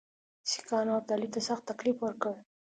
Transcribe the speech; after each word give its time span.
سیکهانو 0.51 0.91
ابدالي 0.99 1.27
ته 1.33 1.39
سخت 1.47 1.63
تکلیف 1.71 1.97
ورکړ. 2.01 2.33